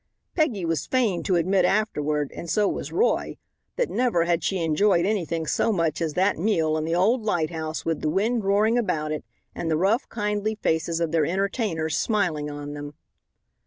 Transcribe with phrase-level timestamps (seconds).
[0.33, 3.37] Peggy was fain to admit afterward, and so was Roy,
[3.75, 7.85] that never had she enjoyed anything so much as that meal in the old lighthouse
[7.85, 12.49] with the wind roaring about it and the rough, kindly faces of their entertainers smiling
[12.49, 12.95] on them.